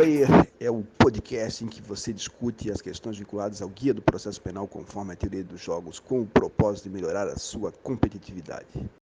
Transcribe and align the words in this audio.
Player 0.00 0.30
é 0.58 0.70
o 0.70 0.82
podcast 0.96 1.62
em 1.62 1.68
que 1.68 1.82
você 1.82 2.10
discute 2.10 2.70
as 2.70 2.80
questões 2.80 3.18
vinculadas 3.18 3.60
ao 3.60 3.68
guia 3.68 3.92
do 3.92 4.00
processo 4.00 4.40
penal 4.40 4.66
conforme 4.66 5.12
a 5.12 5.14
teoria 5.14 5.44
dos 5.44 5.60
jogos, 5.60 6.00
com 6.00 6.22
o 6.22 6.26
propósito 6.26 6.84
de 6.84 6.94
melhorar 6.94 7.28
a 7.28 7.36
sua 7.36 7.70
competitividade. 7.70 8.66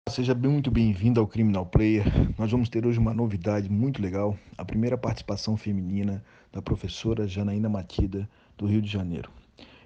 Seja 0.10 0.34
muito 0.34 0.72
bem-vindo 0.72 1.20
ao 1.20 1.28
Criminal 1.28 1.66
Player. 1.66 2.06
Nós 2.40 2.50
vamos 2.50 2.70
ter 2.70 2.86
hoje 2.86 3.00
uma 3.00 3.14
novidade 3.14 3.70
muito 3.70 4.02
legal, 4.02 4.40
a 4.58 4.64
primeira 4.64 4.98
participação 4.98 5.58
feminina 5.58 6.24
da 6.54 6.62
professora 6.62 7.28
Janaína 7.28 7.68
Matida, 7.68 8.30
do 8.58 8.66
Rio 8.66 8.82
de 8.82 8.90
Janeiro. 8.90 9.30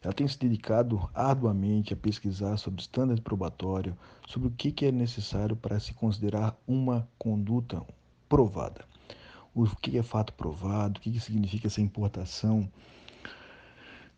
Ela 0.03 0.13
tem 0.13 0.27
se 0.27 0.37
dedicado 0.37 1.09
arduamente 1.15 1.95
a 1.95 1.97
pesquisar 1.97 2.57
sobre 2.57 2.79
estándares 2.79 3.23
probatório, 3.23 3.97
sobre 4.27 4.49
o 4.49 4.51
que 4.51 4.85
é 4.85 4.91
necessário 4.91 5.55
para 5.55 5.79
se 5.79 5.95
considerar 5.95 6.55
uma 6.67 7.09
conduta 7.17 7.81
provada 8.29 8.90
o 9.53 9.65
que 9.75 9.97
é 9.97 10.03
fato 10.03 10.33
provado, 10.33 10.99
o 10.99 11.01
que 11.01 11.19
significa 11.19 11.67
essa 11.67 11.81
importação 11.81 12.69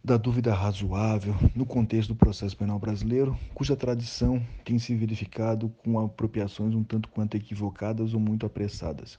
da 0.03 0.17
dúvida 0.17 0.53
razoável 0.53 1.33
no 1.55 1.65
contexto 1.65 2.09
do 2.09 2.15
processo 2.15 2.57
penal 2.57 2.77
brasileiro, 2.77 3.37
cuja 3.53 3.75
tradição 3.75 4.45
tem 4.65 4.77
se 4.77 4.93
verificado 4.93 5.69
com 5.81 5.97
apropriações 5.97 6.75
um 6.75 6.83
tanto 6.83 7.07
quanto 7.07 7.35
equivocadas 7.35 8.13
ou 8.13 8.19
muito 8.19 8.45
apressadas. 8.45 9.17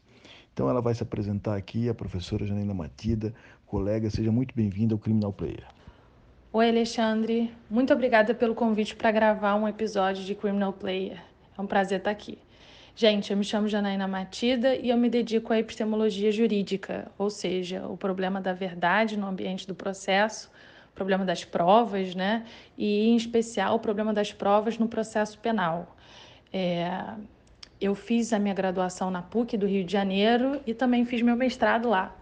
Então 0.52 0.68
ela 0.68 0.82
vai 0.82 0.94
se 0.94 1.02
apresentar 1.02 1.56
aqui, 1.56 1.88
a 1.88 1.94
professora 1.94 2.46
Janina 2.46 2.74
Matida, 2.74 3.34
colega, 3.66 4.10
seja 4.10 4.30
muito 4.30 4.54
bem-vinda 4.54 4.94
ao 4.94 4.98
Criminal 4.98 5.32
Player. 5.32 5.66
Oi, 6.52 6.68
Alexandre. 6.68 7.50
Muito 7.68 7.92
obrigada 7.92 8.34
pelo 8.34 8.54
convite 8.54 8.94
para 8.94 9.10
gravar 9.10 9.56
um 9.56 9.66
episódio 9.66 10.22
de 10.22 10.34
Criminal 10.34 10.72
Player. 10.72 11.20
É 11.58 11.60
um 11.60 11.66
prazer 11.66 11.98
estar 11.98 12.10
aqui. 12.10 12.38
Gente, 12.96 13.32
eu 13.32 13.36
me 13.36 13.42
chamo 13.42 13.66
Janaína 13.66 14.06
Matida 14.06 14.76
e 14.76 14.90
eu 14.90 14.96
me 14.96 15.10
dedico 15.10 15.52
à 15.52 15.58
epistemologia 15.58 16.30
jurídica, 16.30 17.10
ou 17.18 17.28
seja, 17.28 17.84
o 17.88 17.96
problema 17.96 18.40
da 18.40 18.52
verdade 18.52 19.16
no 19.16 19.26
ambiente 19.26 19.66
do 19.66 19.74
processo, 19.74 20.48
o 20.92 20.94
problema 20.94 21.24
das 21.24 21.44
provas, 21.44 22.14
né? 22.14 22.46
E, 22.78 23.08
em 23.08 23.16
especial, 23.16 23.74
o 23.74 23.78
problema 23.80 24.14
das 24.14 24.32
provas 24.32 24.78
no 24.78 24.86
processo 24.86 25.36
penal. 25.40 25.96
É, 26.52 26.88
eu 27.80 27.96
fiz 27.96 28.32
a 28.32 28.38
minha 28.38 28.54
graduação 28.54 29.10
na 29.10 29.22
PUC 29.22 29.56
do 29.56 29.66
Rio 29.66 29.82
de 29.82 29.92
Janeiro 29.92 30.60
e 30.64 30.72
também 30.72 31.04
fiz 31.04 31.20
meu 31.20 31.34
mestrado 31.34 31.88
lá. 31.88 32.16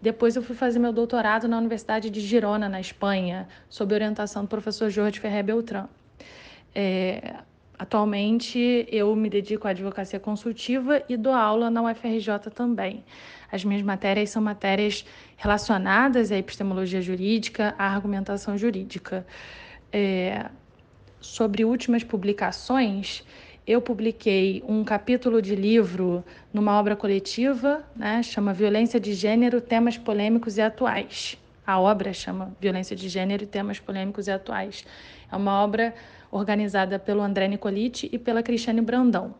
Depois 0.00 0.36
eu 0.36 0.42
fui 0.42 0.54
fazer 0.54 0.78
meu 0.78 0.92
doutorado 0.92 1.48
na 1.48 1.58
Universidade 1.58 2.10
de 2.10 2.20
Girona, 2.20 2.68
na 2.68 2.80
Espanha, 2.80 3.48
sob 3.68 3.92
orientação 3.92 4.42
do 4.42 4.48
professor 4.48 4.88
Jorge 4.88 5.18
Ferrer 5.18 5.42
Beltrán. 5.42 5.88
É, 6.72 7.34
Atualmente, 7.82 8.86
eu 8.92 9.16
me 9.16 9.28
dedico 9.28 9.66
à 9.66 9.72
advocacia 9.72 10.20
consultiva 10.20 11.02
e 11.08 11.16
dou 11.16 11.32
aula 11.32 11.68
na 11.68 11.82
UFRJ 11.82 12.38
também. 12.54 13.02
As 13.50 13.64
minhas 13.64 13.82
matérias 13.82 14.30
são 14.30 14.40
matérias 14.40 15.04
relacionadas 15.36 16.30
à 16.30 16.38
epistemologia 16.38 17.02
jurídica, 17.02 17.74
à 17.76 17.92
argumentação 17.92 18.56
jurídica. 18.56 19.26
É, 19.92 20.46
sobre 21.20 21.64
últimas 21.64 22.04
publicações, 22.04 23.24
eu 23.66 23.82
publiquei 23.82 24.62
um 24.68 24.84
capítulo 24.84 25.42
de 25.42 25.56
livro 25.56 26.24
numa 26.54 26.78
obra 26.78 26.94
coletiva, 26.94 27.84
né, 27.96 28.22
chama 28.22 28.52
Violência 28.52 29.00
de 29.00 29.12
Gênero, 29.12 29.60
Temas 29.60 29.98
Polêmicos 29.98 30.56
e 30.56 30.62
Atuais. 30.62 31.36
A 31.66 31.80
obra 31.80 32.12
chama 32.12 32.56
Violência 32.60 32.94
de 32.94 33.08
Gênero 33.08 33.44
Temas 33.44 33.80
Polêmicos 33.80 34.28
e 34.28 34.30
Atuais. 34.30 34.84
É 35.32 35.34
uma 35.34 35.64
obra 35.64 35.92
organizada 36.32 36.98
pelo 36.98 37.20
André 37.20 37.46
Nicoliti 37.46 38.08
e 38.10 38.18
pela 38.18 38.42
Cristiane 38.42 38.80
Brandão. 38.80 39.34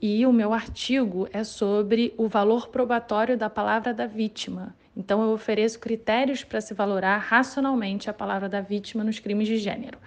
E 0.00 0.24
o 0.26 0.32
meu 0.32 0.52
artigo 0.52 1.26
é 1.32 1.42
sobre 1.42 2.14
o 2.16 2.28
valor 2.28 2.68
probatório 2.68 3.36
da 3.36 3.50
palavra 3.50 3.92
da 3.92 4.06
vítima. 4.06 4.76
Então, 4.96 5.22
eu 5.22 5.30
ofereço 5.30 5.80
critérios 5.80 6.44
para 6.44 6.60
se 6.60 6.74
valorar 6.74 7.16
racionalmente 7.18 8.10
a 8.10 8.12
palavra 8.12 8.48
da 8.48 8.60
vítima 8.60 9.02
nos 9.02 9.18
crimes 9.18 9.48
de 9.48 9.56
gênero. 9.56 9.98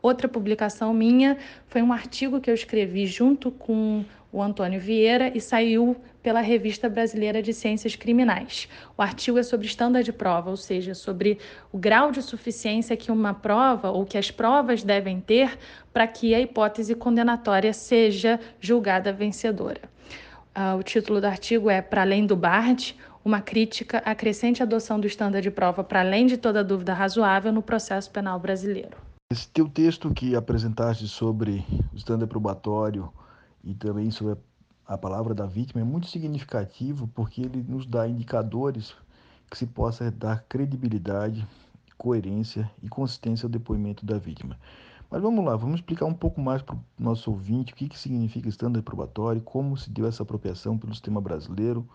Outra 0.00 0.28
publicação 0.28 0.94
minha 0.94 1.36
foi 1.68 1.82
um 1.82 1.92
artigo 1.92 2.40
que 2.40 2.50
eu 2.50 2.54
escrevi 2.54 3.06
junto 3.06 3.50
com 3.50 4.04
o 4.32 4.42
Antônio 4.42 4.80
Vieira 4.80 5.30
e 5.36 5.40
saiu 5.40 5.96
pela 6.26 6.40
Revista 6.40 6.88
Brasileira 6.88 7.40
de 7.40 7.54
Ciências 7.54 7.94
Criminais. 7.94 8.68
O 8.98 9.00
artigo 9.00 9.38
é 9.38 9.44
sobre 9.44 9.68
estándar 9.68 10.02
de 10.02 10.12
prova, 10.12 10.50
ou 10.50 10.56
seja, 10.56 10.92
sobre 10.92 11.38
o 11.70 11.78
grau 11.78 12.10
de 12.10 12.20
suficiência 12.20 12.96
que 12.96 13.12
uma 13.12 13.32
prova 13.32 13.92
ou 13.92 14.04
que 14.04 14.18
as 14.18 14.28
provas 14.28 14.82
devem 14.82 15.20
ter 15.20 15.56
para 15.92 16.04
que 16.04 16.34
a 16.34 16.40
hipótese 16.40 16.96
condenatória 16.96 17.72
seja 17.72 18.40
julgada 18.58 19.12
vencedora. 19.12 19.82
Uh, 20.56 20.76
o 20.76 20.82
título 20.82 21.20
do 21.20 21.28
artigo 21.28 21.70
é 21.70 21.80
Para 21.80 22.02
além 22.02 22.26
do 22.26 22.34
BARD, 22.34 22.96
uma 23.24 23.40
crítica 23.40 23.98
à 23.98 24.12
crescente 24.12 24.64
adoção 24.64 24.98
do 24.98 25.06
estándar 25.06 25.40
de 25.40 25.52
prova 25.52 25.84
para 25.84 26.00
além 26.00 26.26
de 26.26 26.36
toda 26.36 26.64
dúvida 26.64 26.92
razoável 26.92 27.52
no 27.52 27.62
processo 27.62 28.10
penal 28.10 28.40
brasileiro. 28.40 28.96
Esse 29.30 29.48
teu 29.50 29.68
texto 29.68 30.12
que 30.12 30.34
apresentaste 30.34 31.06
sobre 31.06 31.64
o 31.92 31.96
estándar 31.96 32.26
probatório 32.26 33.12
e 33.62 33.72
também 33.74 34.10
sobre 34.10 34.32
a 34.32 34.36
palavra 34.96 35.34
da 35.34 35.46
vítima 35.46 35.80
é 35.80 35.84
muito 35.84 36.06
significativo 36.06 37.08
porque 37.08 37.40
ele 37.40 37.64
nos 37.66 37.86
dá 37.86 38.06
indicadores 38.06 38.94
que 39.50 39.56
se 39.56 39.66
possa 39.66 40.10
dar 40.10 40.44
credibilidade, 40.48 41.46
coerência 41.96 42.70
e 42.82 42.88
consistência 42.88 43.46
ao 43.46 43.50
depoimento 43.50 44.04
da 44.04 44.18
vítima. 44.18 44.58
Mas 45.10 45.22
vamos 45.22 45.44
lá, 45.44 45.56
vamos 45.56 45.76
explicar 45.76 46.04
um 46.04 46.14
pouco 46.14 46.40
mais 46.40 46.62
para 46.62 46.74
o 46.74 46.80
nosso 46.98 47.30
ouvinte 47.30 47.72
o 47.72 47.76
que, 47.76 47.88
que 47.88 47.98
significa 47.98 48.48
estándar 48.48 48.82
probatório, 48.82 49.40
como 49.40 49.76
se 49.76 49.88
deu 49.88 50.06
essa 50.06 50.22
apropriação 50.22 50.76
pelo 50.76 50.92
sistema 50.92 51.20
brasileiro 51.20 51.88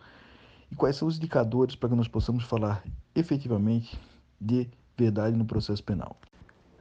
e 0.71 0.75
quais 0.75 0.95
são 0.95 1.07
os 1.07 1.17
indicadores 1.17 1.75
para 1.75 1.89
que 1.89 1.95
nós 1.95 2.07
possamos 2.07 2.43
falar 2.45 2.83
efetivamente 3.13 3.99
de 4.39 4.69
verdade 4.97 5.35
no 5.35 5.45
processo 5.45 5.83
penal. 5.83 6.15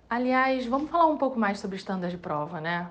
Aliás, 0.09 0.67
vamos 0.67 0.91
falar 0.91 1.07
um 1.07 1.19
pouco 1.19 1.39
mais 1.39 1.59
sobre 1.59 1.77
estándar 1.77 2.11
de 2.11 2.17
prova, 2.17 2.61
né? 2.61 2.91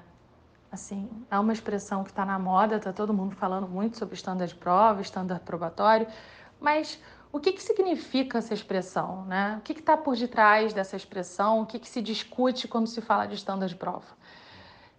Assim, 0.72 1.10
é 1.32 1.40
uma 1.40 1.52
expressão 1.52 2.04
que 2.04 2.12
está 2.12 2.24
na 2.24 2.38
moda, 2.38 2.76
está 2.76 2.94
todo 2.94 3.14
mundo 3.14 3.36
falando 3.36 3.68
muito 3.68 3.98
sobre 3.98 4.14
estándar 4.14 4.48
de 4.48 4.56
prova, 4.56 5.02
estándar 5.02 5.40
probatório, 5.40 6.08
mas 6.60 7.00
o 7.32 7.40
que, 7.40 7.54
que 7.54 7.62
significa 7.62 8.38
essa 8.38 8.54
expressão, 8.54 9.26
né? 9.26 9.58
O 9.60 9.62
que 9.62 9.74
está 9.74 9.98
por 9.98 10.16
detrás 10.16 10.74
dessa 10.74 10.96
expressão? 10.96 11.62
O 11.62 11.66
que, 11.66 11.80
que 11.80 11.88
se 11.88 12.02
discute 12.02 12.68
quando 12.68 12.88
se 12.88 13.02
fala 13.02 13.26
de 13.26 13.36
estándar 13.36 13.68
de 13.68 13.76
prova? 13.76 14.18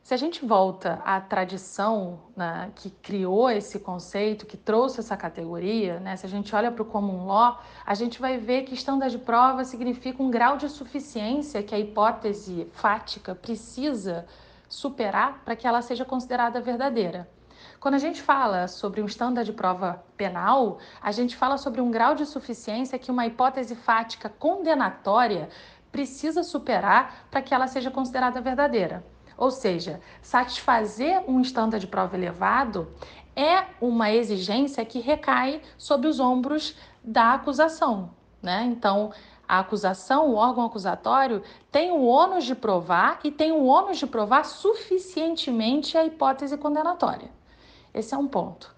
Se 0.03 0.15
a 0.15 0.17
gente 0.17 0.45
volta 0.45 1.01
à 1.05 1.21
tradição 1.21 2.19
né, 2.37 2.73
que 2.75 2.91
criou 2.91 3.51
esse 3.51 3.79
conceito, 3.79 4.47
que 4.47 4.57
trouxe 4.57 4.99
essa 4.99 5.17
categoria, 5.17 6.01
né, 6.01 6.17
se 6.17 6.27
a 6.27 6.29
gente 6.29 6.55
olha 6.55 6.73
para 6.73 6.83
o 6.83 6.87
common 6.87 7.27
law, 7.27 7.63
a 7.85 7.95
gente 7.95 8.21
vai 8.21 8.39
ver 8.39 8.63
que 8.63 8.75
estándar 8.75 9.11
de 9.11 9.19
prova 9.19 9.65
significa 9.65 10.21
um 10.23 10.31
grau 10.31 10.57
de 10.57 10.69
suficiência 10.69 11.63
que 11.63 11.75
a 11.75 11.79
hipótese 11.79 12.67
fática 12.73 13.35
precisa 13.35 14.27
superar 14.71 15.43
para 15.45 15.55
que 15.55 15.67
ela 15.67 15.83
seja 15.83 16.05
considerada 16.05 16.61
verdadeira. 16.61 17.29
Quando 17.79 17.95
a 17.95 17.99
gente 17.99 18.23
fala 18.23 18.69
sobre 18.69 19.03
um 19.03 19.07
estándar 19.07 19.45
de 19.45 19.53
prova 19.53 20.03
penal, 20.17 20.79
a 21.03 21.13
gente 21.13 21.37
fala 21.37 21.59
sobre 21.59 21.81
um 21.81 21.91
grau 21.91 22.15
de 22.15 22.25
suficiência 22.25 22.99
que 22.99 23.11
uma 23.11 23.27
hipótese 23.27 23.75
fática 23.75 24.29
condenatória 24.29 25.49
precisa 25.91 26.43
superar 26.43 27.27
para 27.31 27.43
que 27.43 27.53
ela 27.53 27.67
seja 27.67 27.91
considerada 27.91 28.41
verdadeira. 28.41 29.05
Ou 29.37 29.51
seja, 29.51 30.01
satisfazer 30.23 31.23
um 31.27 31.41
estándar 31.41 31.81
de 31.81 31.87
prova 31.87 32.17
elevado 32.17 32.89
é 33.35 33.65
uma 33.81 34.13
exigência 34.13 34.85
que 34.85 35.01
recai 35.01 35.63
sobre 35.77 36.07
os 36.07 36.21
ombros 36.21 36.77
da 37.03 37.35
acusação. 37.35 38.11
Né? 38.43 38.65
Então, 38.65 39.13
a 39.51 39.61
acusação, 39.61 40.31
o 40.31 40.35
órgão 40.35 40.65
acusatório, 40.65 41.43
tem 41.71 41.91
o 41.91 42.05
ônus 42.05 42.45
de 42.45 42.55
provar 42.55 43.21
e 43.25 43.31
tem 43.31 43.53
o 43.53 43.65
ônus 43.65 43.99
de 43.99 44.07
provar 44.07 44.45
suficientemente 44.45 45.97
a 45.97 46.05
hipótese 46.05 46.57
condenatória. 46.57 47.31
Esse 47.93 48.15
é 48.15 48.19
um 48.19 48.29
ponto. 48.29 48.75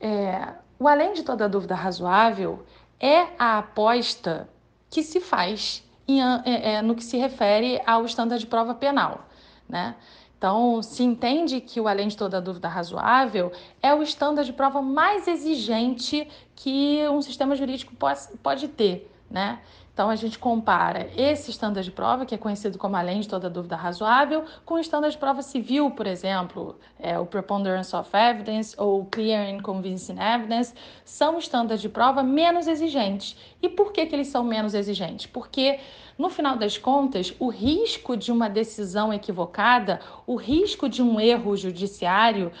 É, 0.00 0.54
o 0.78 0.86
além 0.86 1.12
de 1.12 1.22
toda 1.22 1.48
dúvida 1.48 1.74
razoável 1.74 2.64
é 3.00 3.28
a 3.38 3.58
aposta 3.58 4.48
que 4.90 5.02
se 5.02 5.20
faz 5.20 5.82
em, 6.06 6.20
é, 6.22 6.74
é, 6.74 6.82
no 6.82 6.94
que 6.94 7.04
se 7.04 7.16
refere 7.16 7.80
ao 7.86 8.04
estándar 8.04 8.38
de 8.38 8.46
prova 8.46 8.74
penal 8.74 9.26
né? 9.72 9.96
Então, 10.36 10.82
se 10.82 11.02
entende 11.02 11.60
que 11.60 11.80
o 11.80 11.88
além 11.88 12.08
de 12.08 12.16
toda 12.16 12.40
dúvida 12.40 12.68
razoável 12.68 13.52
é 13.80 13.94
o 13.94 14.02
estándar 14.02 14.44
de 14.44 14.52
prova 14.52 14.82
mais 14.82 15.26
exigente 15.26 16.28
que 16.54 17.00
um 17.08 17.22
sistema 17.22 17.56
jurídico 17.56 17.94
pode, 17.94 18.20
pode 18.42 18.68
ter, 18.68 19.10
né? 19.30 19.60
Então, 19.92 20.08
a 20.08 20.16
gente 20.16 20.38
compara 20.38 21.10
esse 21.14 21.50
estándar 21.50 21.82
de 21.82 21.90
prova, 21.90 22.24
que 22.24 22.34
é 22.34 22.38
conhecido 22.38 22.78
como 22.78 22.96
além 22.96 23.20
de 23.20 23.28
toda 23.28 23.50
dúvida 23.50 23.76
razoável, 23.76 24.44
com 24.64 24.74
o 24.74 24.78
estándar 24.78 25.10
de 25.10 25.18
prova 25.18 25.42
civil, 25.42 25.90
por 25.90 26.06
exemplo, 26.06 26.78
é, 26.98 27.18
o 27.18 27.26
preponderance 27.26 27.94
of 27.94 28.08
evidence 28.16 28.74
ou 28.78 29.04
clear 29.04 29.46
and 29.54 29.60
convincing 29.60 30.16
evidence, 30.18 30.72
são 31.04 31.38
estándares 31.38 31.82
de 31.82 31.90
prova 31.90 32.22
menos 32.22 32.66
exigentes. 32.66 33.36
E 33.60 33.68
por 33.68 33.92
que, 33.92 34.06
que 34.06 34.16
eles 34.16 34.28
são 34.28 34.42
menos 34.42 34.72
exigentes? 34.72 35.26
Porque 35.26 35.78
no 36.18 36.28
final 36.28 36.56
das 36.56 36.76
contas, 36.76 37.34
o 37.38 37.48
risco 37.48 38.16
de 38.16 38.30
uma 38.30 38.48
decisão 38.48 39.12
equivocada, 39.12 40.00
o 40.26 40.36
risco 40.36 40.88
de 40.88 41.02
um 41.02 41.20
erro 41.20 41.56
judiciário 41.56 42.52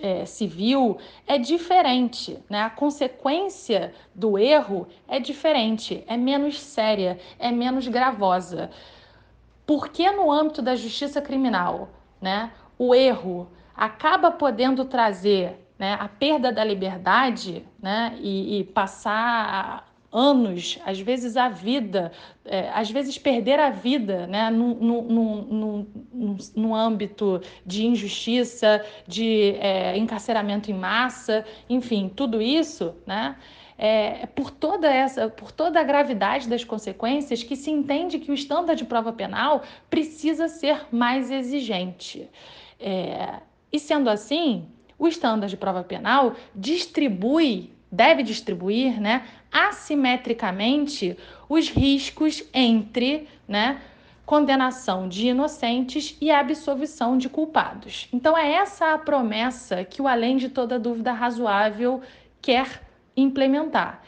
é, 0.00 0.24
civil 0.24 0.98
é 1.26 1.38
diferente, 1.38 2.38
né? 2.48 2.62
A 2.62 2.70
consequência 2.70 3.92
do 4.14 4.38
erro 4.38 4.86
é 5.06 5.18
diferente, 5.18 6.02
é 6.06 6.16
menos 6.16 6.60
séria, 6.60 7.18
é 7.38 7.50
menos 7.50 7.86
gravosa. 7.88 8.70
Por 9.66 9.88
que 9.88 10.10
no 10.10 10.30
âmbito 10.30 10.60
da 10.60 10.74
justiça 10.74 11.22
criminal, 11.22 11.88
né, 12.20 12.52
o 12.78 12.94
erro 12.94 13.48
acaba 13.74 14.30
podendo 14.30 14.84
trazer 14.84 15.64
né, 15.78 15.96
a 15.98 16.08
perda 16.08 16.52
da 16.52 16.62
liberdade 16.62 17.64
né, 17.80 18.16
e, 18.20 18.60
e 18.60 18.64
passar 18.64 19.93
anos, 20.14 20.78
às 20.86 21.00
vezes 21.00 21.36
a 21.36 21.48
vida, 21.48 22.12
é, 22.44 22.70
às 22.72 22.88
vezes 22.88 23.18
perder 23.18 23.58
a 23.58 23.70
vida 23.70 24.28
né, 24.28 24.48
no, 24.48 24.74
no, 24.76 25.02
no, 25.42 25.86
no, 26.54 26.74
âmbito 26.74 27.42
de 27.66 27.84
injustiça, 27.84 28.84
de 29.08 29.56
é, 29.58 29.98
encarceramento 29.98 30.70
em 30.70 30.74
massa, 30.74 31.44
enfim, 31.68 32.08
tudo 32.14 32.40
isso, 32.40 32.94
né? 33.04 33.36
É, 33.76 34.26
por 34.26 34.52
toda 34.52 34.88
essa, 34.88 35.28
por 35.28 35.50
toda 35.50 35.80
a 35.80 35.82
gravidade 35.82 36.48
das 36.48 36.62
consequências, 36.62 37.42
que 37.42 37.56
se 37.56 37.72
entende 37.72 38.20
que 38.20 38.30
o 38.30 38.34
estándar 38.34 38.76
de 38.76 38.84
prova 38.84 39.12
penal 39.12 39.64
precisa 39.90 40.46
ser 40.46 40.86
mais 40.92 41.28
exigente. 41.28 42.30
É, 42.78 43.40
e 43.72 43.80
sendo 43.80 44.08
assim, 44.08 44.68
o 44.96 45.08
estándar 45.08 45.48
de 45.48 45.56
prova 45.56 45.82
penal 45.82 46.34
distribui, 46.54 47.72
deve 47.94 48.22
distribuir, 48.22 49.00
né, 49.00 49.24
assimetricamente 49.52 51.16
os 51.48 51.68
riscos 51.68 52.42
entre, 52.52 53.28
né, 53.46 53.80
condenação 54.26 55.08
de 55.08 55.28
inocentes 55.28 56.16
e 56.20 56.30
absolvição 56.30 57.16
de 57.16 57.28
culpados. 57.28 58.08
Então 58.12 58.36
é 58.36 58.54
essa 58.54 58.94
a 58.94 58.98
promessa 58.98 59.84
que 59.84 60.02
o 60.02 60.08
além 60.08 60.36
de 60.36 60.48
toda 60.48 60.78
dúvida 60.78 61.12
razoável 61.12 62.00
quer 62.40 62.82
implementar. 63.16 64.02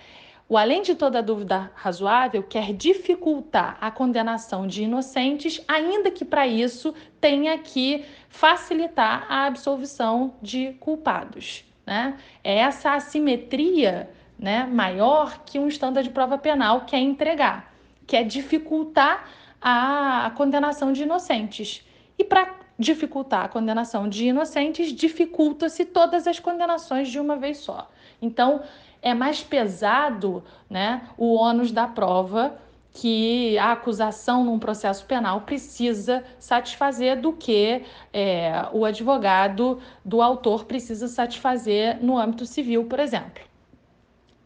O 0.49 0.57
além 0.57 0.81
de 0.81 0.95
toda 0.95 1.23
dúvida 1.23 1.71
razoável 1.75 2.43
quer 2.43 2.73
dificultar 2.73 3.77
a 3.81 3.91
condenação 3.91 4.67
de 4.67 4.85
inocentes, 4.85 5.61
ainda 5.67 6.11
que 6.11 6.25
para 6.25 6.47
isso 6.47 6.95
tenha 7.21 7.59
que 7.59 8.05
facilitar 8.29 9.27
a 9.29 9.47
absolvição 9.47 10.35
de 10.41 10.73
culpados. 10.75 11.65
Né? 11.87 12.19
É 12.43 12.59
essa 12.59 12.95
assimetria 12.95 14.11
né, 14.39 14.67
maior 14.67 15.45
que 15.47 15.59
um 15.59 15.69
estándar 15.69 16.03
de 16.03 16.11
prova 16.11 16.37
penal 16.37 16.83
quer 16.83 16.99
entregar, 16.99 17.73
quer 18.07 18.25
dificultar 18.25 19.29
a 19.63 20.31
condenação 20.37 20.93
de 20.93 21.05
inocentes. 21.05 21.87
E 22.19 22.25
para 22.25 22.55
dificultar 22.79 23.45
a 23.45 23.49
condenação 23.49 24.09
de 24.09 24.27
inocentes, 24.27 24.93
dificulta-se 24.93 25.85
todas 25.85 26.27
as 26.27 26.39
condenações 26.39 27.09
de 27.09 27.19
uma 27.19 27.37
vez 27.37 27.59
só. 27.59 27.91
Então, 28.21 28.63
é 29.01 29.15
mais 29.15 29.43
pesado 29.43 30.43
né, 30.69 31.09
o 31.17 31.35
ônus 31.35 31.71
da 31.71 31.87
prova 31.87 32.59
que 32.97 33.59
a 33.59 33.73
acusação 33.73 34.43
num 34.43 34.59
processo 34.59 35.05
penal 35.05 35.43
precisa 35.43 36.25
satisfazer 36.39 37.21
do 37.21 37.31
que 37.31 37.83
é, 38.11 38.67
o 38.73 38.87
advogado 38.87 39.79
do 40.03 40.23
autor 40.23 40.65
precisa 40.65 41.07
satisfazer 41.07 42.03
no 42.03 42.17
âmbito 42.19 42.47
civil, 42.47 42.85
por 42.85 42.99
exemplo. 42.99 43.45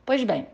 Pois 0.05 0.25
bem, 0.25 0.49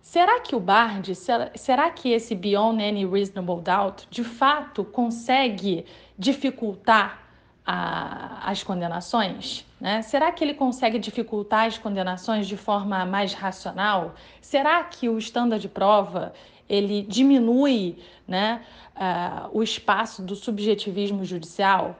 será 0.00 0.40
que 0.40 0.56
o 0.56 0.58
BARD, 0.58 1.14
será, 1.14 1.90
que 1.90 2.10
esse 2.10 2.34
Beyond 2.34 2.82
Any 2.82 3.06
Reasonable 3.06 3.62
Doubt, 3.62 4.08
de 4.10 4.24
fato 4.24 4.82
consegue 4.82 5.86
dificultar 6.18 7.22
a, 7.64 8.50
as 8.50 8.64
condenações? 8.64 9.64
Né? 9.80 10.02
Será 10.02 10.32
que 10.32 10.42
ele 10.42 10.54
consegue 10.54 10.98
dificultar 10.98 11.68
as 11.68 11.78
condenações 11.78 12.48
de 12.48 12.56
forma 12.56 13.06
mais 13.06 13.32
racional? 13.32 14.16
Será 14.40 14.82
que 14.82 15.08
o 15.08 15.16
estándar 15.16 15.60
de 15.60 15.68
prova 15.68 16.32
ele 16.70 17.02
diminui 17.02 17.98
né, 18.26 18.62
uh, 18.94 19.50
o 19.52 19.62
espaço 19.62 20.22
do 20.22 20.36
subjetivismo 20.36 21.24
judicial? 21.24 21.96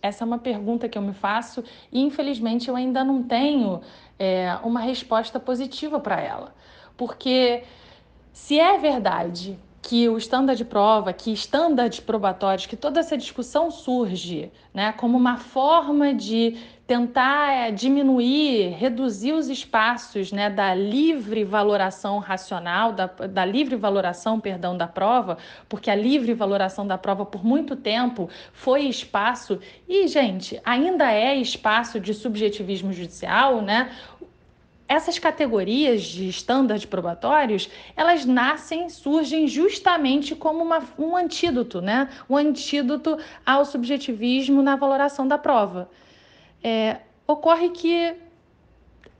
Essa 0.00 0.24
é 0.24 0.26
uma 0.26 0.38
pergunta 0.38 0.88
que 0.88 0.96
eu 0.96 1.02
me 1.02 1.12
faço 1.12 1.62
e, 1.92 2.00
infelizmente, 2.00 2.68
eu 2.68 2.76
ainda 2.76 3.04
não 3.04 3.22
tenho 3.22 3.82
é, 4.18 4.56
uma 4.62 4.80
resposta 4.80 5.38
positiva 5.38 6.00
para 6.00 6.20
ela. 6.20 6.54
Porque 6.96 7.64
se 8.32 8.58
é 8.58 8.78
verdade 8.78 9.58
que 9.86 10.08
o 10.08 10.18
estándar 10.18 10.56
de 10.56 10.64
prova, 10.64 11.12
que 11.12 11.32
estándares 11.32 12.00
probatórios, 12.00 12.66
que 12.66 12.74
toda 12.76 12.98
essa 12.98 13.16
discussão 13.16 13.70
surge 13.70 14.50
né, 14.74 14.92
como 14.92 15.16
uma 15.16 15.36
forma 15.36 16.12
de 16.12 16.56
tentar 16.88 17.52
é, 17.52 17.70
diminuir, 17.70 18.70
reduzir 18.70 19.32
os 19.32 19.48
espaços 19.48 20.32
né, 20.32 20.50
da 20.50 20.74
livre 20.74 21.44
valoração 21.44 22.18
racional, 22.18 22.92
da, 22.92 23.06
da 23.06 23.44
livre 23.44 23.76
valoração, 23.76 24.40
perdão, 24.40 24.76
da 24.76 24.88
prova, 24.88 25.38
porque 25.68 25.88
a 25.88 25.94
livre 25.94 26.34
valoração 26.34 26.84
da 26.84 26.98
prova 26.98 27.24
por 27.24 27.44
muito 27.44 27.76
tempo 27.76 28.28
foi 28.52 28.82
espaço, 28.86 29.60
e, 29.88 30.08
gente, 30.08 30.60
ainda 30.64 31.12
é 31.12 31.36
espaço 31.36 32.00
de 32.00 32.12
subjetivismo 32.12 32.92
judicial, 32.92 33.62
né? 33.62 33.92
Essas 34.88 35.18
categorias 35.18 36.02
de 36.02 36.28
estándares 36.28 36.84
probatórios, 36.84 37.68
elas 37.96 38.24
nascem, 38.24 38.88
surgem 38.88 39.48
justamente 39.48 40.34
como 40.34 40.62
uma, 40.62 40.82
um 40.98 41.16
antídoto, 41.16 41.80
né? 41.80 42.08
Um 42.30 42.36
antídoto 42.36 43.18
ao 43.44 43.64
subjetivismo 43.64 44.62
na 44.62 44.76
valoração 44.76 45.26
da 45.26 45.36
prova. 45.36 45.90
É, 46.62 46.98
ocorre 47.26 47.70
que 47.70 48.14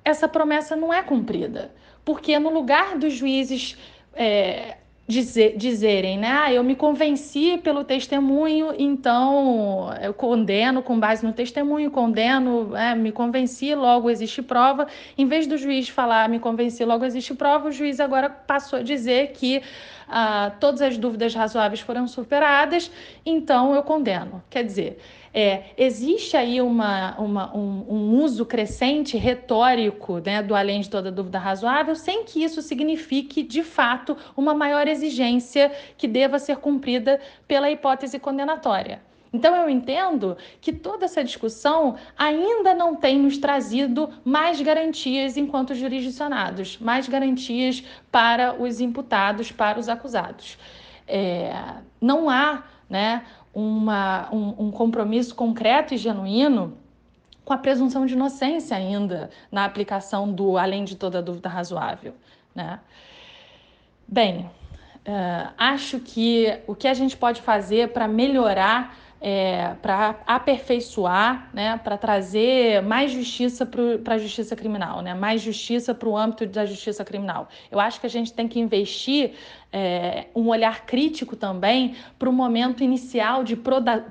essa 0.05 0.29
promessa 0.29 0.77
não 0.77 0.95
é 0.95 1.03
cumprida, 1.03 1.75
porque 2.05 2.39
no 2.39 2.51
lugar 2.51 2.97
dos 2.97 3.13
juízes 3.13 3.77
é, 4.15 4.77
dizer, 5.07 5.57
dizerem, 5.57 6.19
né? 6.19 6.29
Ah, 6.29 6.53
eu 6.53 6.65
me 6.65 6.75
convenci 6.75 7.59
pelo 7.59 7.85
testemunho, 7.85 8.75
então 8.77 9.95
eu 10.03 10.13
condeno 10.13 10.83
com 10.83 10.99
base 10.99 11.25
no 11.25 11.33
testemunho, 11.33 11.91
condeno, 11.91 12.75
é, 12.77 12.95
me 12.95 13.13
convenci, 13.13 13.75
logo 13.75 14.11
existe 14.11 14.43
prova. 14.43 14.87
Em 15.17 15.27
vez 15.27 15.47
do 15.47 15.57
juiz 15.57 15.89
falar 15.89 16.29
me 16.29 16.41
convenci, 16.41 16.85
logo 16.85 17.05
existe 17.05 17.35
prova, 17.35 17.69
o 17.69 17.73
juiz 17.73 18.01
agora 18.01 18.29
passou 18.29 18.81
a 18.81 18.83
dizer 18.83 19.33
que 19.33 19.63
ah, 20.09 20.53
todas 20.61 20.81
as 20.83 20.97
dúvidas 20.97 21.35
razoáveis 21.35 21.81
foram 21.81 22.07
superadas, 22.07 22.91
então 23.25 23.75
eu 23.75 23.83
condeno. 23.83 24.43
Quer 24.49 24.65
dizer, 24.65 24.99
é, 25.35 25.65
existe 25.77 26.37
aí 26.37 26.61
uma, 26.63 27.15
uma 27.19 27.55
um, 27.55 27.85
um, 27.89 28.23
uso 28.23 28.47
crescente 28.47 29.17
retórico 29.17 30.19
né, 30.19 30.43
do 30.43 30.55
além 30.55 30.81
de 30.81 30.89
toda 30.89 31.13
dúvida 31.13 31.39
razoável, 31.39 31.95
sem 31.95 32.25
que 32.25 32.43
isso 32.43 32.63
signifique, 32.63 33.43
de 33.43 33.63
fato, 33.63 34.17
uma 34.37 34.55
maior 34.55 34.89
exigência 34.89 35.71
que 35.99 36.09
deva 36.09 36.39
ser 36.39 36.57
cumprida 36.57 37.21
pela 37.47 37.71
hipótese 37.71 38.19
condenatória. 38.19 39.06
Então, 39.37 39.55
eu 39.55 39.69
entendo 39.69 40.35
que 40.63 40.73
toda 40.73 41.05
essa 41.05 41.23
discussão 41.23 41.97
ainda 42.17 42.73
não 42.73 42.97
tem 42.97 43.19
nos 43.19 43.37
trazido 43.37 44.09
mais 44.25 44.63
garantias 44.63 45.37
enquanto 45.37 45.75
jurisdicionados, 45.75 46.79
mais 46.79 47.07
garantias 47.07 47.85
para 48.11 48.55
os 48.55 48.81
imputados, 48.81 49.53
para 49.53 49.79
os 49.79 49.91
acusados. 49.91 50.57
É, 51.07 51.55
não 52.01 52.31
há 52.31 52.65
né, 52.89 53.27
uma, 53.53 54.27
um, 54.33 54.67
um 54.67 54.71
compromisso 54.71 55.35
concreto 55.35 55.93
e 55.93 55.99
genuíno 55.99 56.79
com 57.45 57.53
a 57.53 57.59
presunção 57.59 58.07
de 58.07 58.15
inocência 58.15 58.75
ainda 58.75 59.29
na 59.53 59.67
aplicação 59.67 60.33
do 60.33 60.57
além 60.57 60.83
de 60.83 60.97
toda 60.97 61.21
dúvida 61.23 61.51
razoável. 61.51 62.15
Né? 62.55 62.81
Bem, 64.09 64.51
uh, 65.07 65.53
acho 65.59 66.01
que 66.01 66.59
o 66.67 66.75
que 66.75 66.89
a 66.89 66.95
gente 66.95 67.17
pode 67.19 67.43
fazer 67.43 67.93
para 67.93 68.09
melhorar 68.09 69.06
é, 69.29 69.75
para 69.83 70.21
aperfeiçoar, 70.25 71.51
né, 71.53 71.81
para 71.83 71.99
trazer 71.99 72.81
mais 72.83 73.11
justiça 73.11 73.67
para 73.67 74.15
a 74.15 74.19
justiça 74.19 74.55
criminal, 74.55 75.03
né, 75.03 75.15
mais 75.15 75.43
justiça 75.43 75.93
para 75.93 76.09
o 76.09 76.17
âmbito 76.17 76.47
da 76.47 76.65
justiça 76.65 77.05
criminal. 77.05 77.49
Eu 77.69 77.81
acho 77.81 77.99
que 77.99 78.07
a 78.07 78.09
gente 78.09 78.33
tem 78.33 78.47
que 78.47 78.61
investir 78.61 79.33
é, 79.79 80.29
um 80.35 80.49
olhar 80.49 80.87
crítico 80.87 81.37
também 81.37 81.97
para 82.19 82.31
o 82.31 82.33
momento 82.33 82.83
inicial 82.83 83.45
de, 83.45 83.59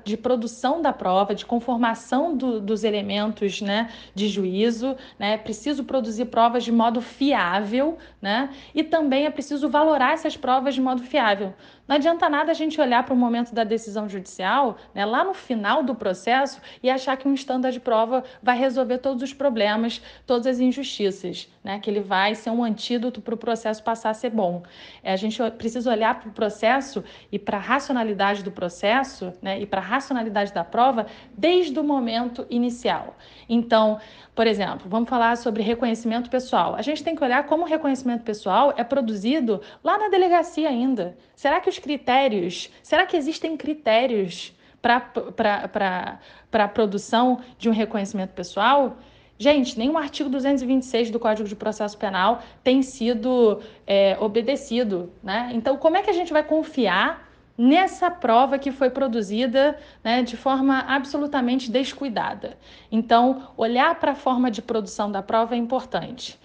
de 0.04 0.16
produção 0.16 0.80
da 0.80 0.92
prova, 0.92 1.34
de 1.34 1.44
conformação 1.44 2.36
do, 2.36 2.60
dos 2.60 2.84
elementos 2.84 3.60
né, 3.60 3.90
de 4.14 4.28
juízo. 4.28 4.96
Né? 5.18 5.34
É 5.34 5.36
preciso 5.36 5.82
produzir 5.82 6.26
provas 6.26 6.62
de 6.62 6.70
modo 6.70 7.00
fiável 7.00 7.98
né? 8.22 8.50
e 8.72 8.84
também 8.84 9.26
é 9.26 9.30
preciso 9.30 9.68
valorar 9.68 10.12
essas 10.12 10.36
provas 10.36 10.72
de 10.72 10.80
modo 10.80 11.02
fiável. 11.02 11.52
Não 11.88 11.94
adianta 11.94 12.28
nada 12.28 12.50
a 12.50 12.54
gente 12.54 12.80
olhar 12.80 13.04
para 13.04 13.14
o 13.14 13.16
momento 13.16 13.54
da 13.54 13.62
decisão 13.62 14.08
judicial, 14.08 14.76
né, 14.92 15.04
lá 15.04 15.22
no 15.22 15.32
final 15.32 15.84
do 15.84 15.94
processo, 15.94 16.60
e 16.82 16.90
achar 16.90 17.16
que 17.16 17.28
um 17.28 17.34
estándar 17.34 17.70
de 17.70 17.78
prova 17.78 18.24
vai 18.42 18.58
resolver 18.58 18.98
todos 18.98 19.22
os 19.22 19.32
problemas, 19.32 20.02
todas 20.26 20.46
as 20.46 20.58
injustiças, 20.58 21.48
né, 21.62 21.78
que 21.78 21.88
ele 21.88 22.00
vai 22.00 22.34
ser 22.34 22.50
um 22.50 22.64
antídoto 22.64 23.20
para 23.20 23.34
o 23.34 23.38
processo 23.38 23.82
passar 23.84 24.10
a 24.10 24.14
ser 24.14 24.30
bom. 24.30 24.64
É, 25.02 25.12
a 25.12 25.16
gente 25.16 25.40
preciso 25.56 25.90
olhar 25.90 26.20
para 26.20 26.28
o 26.28 26.32
processo 26.32 27.02
e 27.32 27.38
para 27.38 27.56
a 27.56 27.60
racionalidade 27.60 28.42
do 28.44 28.50
processo, 28.52 29.32
né, 29.42 29.60
e 29.60 29.66
para 29.66 29.80
a 29.80 29.84
racionalidade 29.84 30.52
da 30.52 30.62
prova 30.62 31.06
desde 31.36 31.78
o 31.78 31.84
momento 31.84 32.46
inicial. 32.48 33.16
Então, 33.48 33.98
por 34.34 34.46
exemplo, 34.46 34.88
vamos 34.88 35.08
falar 35.08 35.36
sobre 35.36 35.62
reconhecimento 35.62 36.30
pessoal. 36.30 36.74
A 36.76 36.82
gente 36.82 37.02
tem 37.02 37.16
que 37.16 37.24
olhar 37.24 37.44
como 37.46 37.64
o 37.64 37.66
reconhecimento 37.66 38.22
pessoal 38.22 38.72
é 38.76 38.84
produzido 38.84 39.60
lá 39.82 39.98
na 39.98 40.08
delegacia 40.08 40.68
ainda. 40.68 41.16
Será 41.34 41.60
que 41.60 41.68
os 41.68 41.78
critérios, 41.78 42.70
será 42.82 43.06
que 43.06 43.16
existem 43.16 43.56
critérios 43.56 44.54
para 44.82 46.20
a 46.52 46.68
produção 46.68 47.40
de 47.58 47.68
um 47.68 47.72
reconhecimento 47.72 48.34
pessoal? 48.34 48.98
Gente, 49.38 49.78
o 49.78 49.98
artigo 49.98 50.30
226 50.30 51.10
do 51.10 51.20
Código 51.20 51.46
de 51.46 51.54
Processo 51.54 51.96
Penal 51.98 52.42
tem 52.64 52.80
sido 52.82 53.60
é, 53.86 54.16
obedecido, 54.18 55.12
né? 55.22 55.50
Então, 55.52 55.76
como 55.76 55.96
é 55.96 56.02
que 56.02 56.08
a 56.08 56.14
gente 56.14 56.32
vai 56.32 56.42
confiar 56.42 57.28
nessa 57.56 58.10
prova 58.10 58.58
que 58.58 58.72
foi 58.72 58.88
produzida 58.88 59.78
né, 60.02 60.22
de 60.22 60.38
forma 60.38 60.80
absolutamente 60.88 61.70
descuidada? 61.70 62.56
Então, 62.90 63.50
olhar 63.58 63.94
para 63.96 64.12
a 64.12 64.14
forma 64.14 64.50
de 64.50 64.62
produção 64.62 65.12
da 65.12 65.22
prova 65.22 65.54
é 65.54 65.58
importante. 65.58 66.38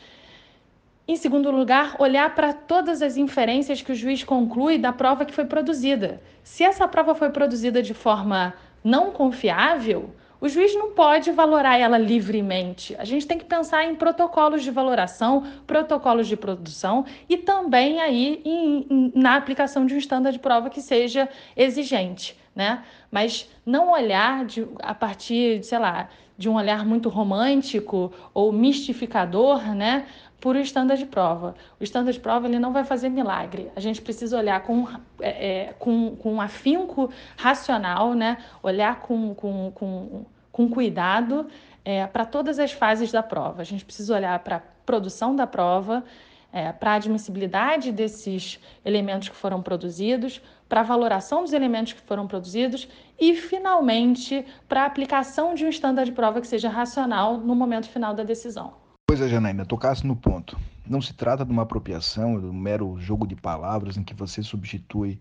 Em 1.07 1.15
segundo 1.15 1.49
lugar, 1.49 1.95
olhar 1.97 2.35
para 2.35 2.51
todas 2.51 3.01
as 3.01 3.15
inferências 3.15 3.81
que 3.81 3.93
o 3.93 3.95
juiz 3.95 4.23
conclui 4.23 4.77
da 4.77 4.91
prova 4.91 5.25
que 5.25 5.33
foi 5.33 5.45
produzida. 5.45 6.21
Se 6.43 6.63
essa 6.63 6.87
prova 6.89 7.15
foi 7.15 7.29
produzida 7.29 7.81
de 7.81 7.93
forma 7.93 8.53
não 8.83 9.11
confiável, 9.11 10.13
o 10.41 10.49
juiz 10.49 10.73
não 10.73 10.91
pode 10.91 11.31
valorar 11.31 11.77
ela 11.77 11.99
livremente. 11.99 12.95
A 12.97 13.05
gente 13.05 13.27
tem 13.27 13.37
que 13.37 13.45
pensar 13.45 13.85
em 13.85 13.93
protocolos 13.93 14.63
de 14.63 14.71
valoração, 14.71 15.45
protocolos 15.67 16.27
de 16.27 16.35
produção 16.35 17.05
e 17.29 17.37
também 17.37 18.01
aí 18.01 18.41
em, 18.43 18.87
em, 18.89 19.11
na 19.13 19.35
aplicação 19.35 19.85
de 19.85 19.93
um 19.93 19.97
estándar 19.99 20.33
de 20.33 20.39
prova 20.39 20.67
que 20.71 20.81
seja 20.81 21.29
exigente, 21.55 22.35
né? 22.55 22.83
Mas 23.11 23.47
não 23.63 23.91
olhar 23.91 24.43
de, 24.43 24.67
a 24.81 24.95
partir, 24.95 25.63
sei 25.63 25.77
lá, 25.77 26.09
de 26.35 26.49
um 26.49 26.55
olhar 26.55 26.83
muito 26.87 27.07
romântico 27.07 28.11
ou 28.33 28.51
mistificador, 28.51 29.75
né? 29.75 30.07
por 30.41 30.55
um 30.55 30.59
estándar 30.59 30.97
de 30.97 31.05
prova. 31.05 31.55
O 31.79 31.83
estándar 31.83 32.11
de 32.11 32.19
prova 32.19 32.47
ele 32.47 32.57
não 32.57 32.73
vai 32.73 32.83
fazer 32.83 33.09
milagre. 33.09 33.71
A 33.75 33.79
gente 33.79 34.01
precisa 34.01 34.35
olhar 34.35 34.59
com, 34.63 34.87
é, 35.19 35.29
é, 35.49 35.73
com, 35.77 36.15
com 36.15 36.33
um 36.33 36.41
afinco 36.41 37.11
racional, 37.37 38.15
né? 38.15 38.39
olhar 38.63 38.99
com, 39.01 39.35
com, 39.35 39.71
com, 39.71 40.25
com 40.51 40.69
cuidado 40.69 41.47
é, 41.83 42.05
para 42.07 42.25
todas 42.25 42.59
as 42.59 42.71
fases 42.71 43.11
da 43.11 43.23
prova. 43.23 43.61
A 43.61 43.65
gente 43.65 43.85
precisa 43.85 44.15
olhar 44.15 44.37
para 44.39 44.57
a 44.57 44.61
produção 44.85 45.35
da 45.35 45.47
prova, 45.47 46.03
é, 46.51 46.71
para 46.71 46.91
a 46.91 46.95
admissibilidade 46.95 47.91
desses 47.91 48.59
elementos 48.83 49.29
que 49.29 49.35
foram 49.35 49.61
produzidos, 49.61 50.41
para 50.67 50.81
a 50.81 50.83
valoração 50.83 51.41
dos 51.41 51.53
elementos 51.53 51.93
que 51.93 52.01
foram 52.01 52.27
produzidos 52.27 52.87
e, 53.19 53.35
finalmente, 53.35 54.45
para 54.67 54.83
a 54.83 54.85
aplicação 54.85 55.53
de 55.53 55.65
um 55.65 55.69
estándar 55.69 56.05
de 56.05 56.11
prova 56.11 56.41
que 56.41 56.47
seja 56.47 56.69
racional 56.69 57.37
no 57.37 57.55
momento 57.55 57.89
final 57.89 58.13
da 58.13 58.23
decisão. 58.23 58.73
Pois 59.07 59.21
é, 59.21 59.27
Janaína, 59.27 59.65
tocasse 59.65 60.07
no 60.07 60.15
ponto. 60.15 60.57
Não 60.87 61.01
se 61.01 61.13
trata 61.13 61.45
de 61.45 61.51
uma 61.51 61.63
apropriação, 61.63 62.39
de 62.39 62.45
um 62.45 62.53
mero 62.53 62.97
jogo 62.99 63.27
de 63.27 63.35
palavras 63.35 63.97
em 63.97 64.03
que 64.03 64.13
você 64.13 64.41
substitui 64.41 65.19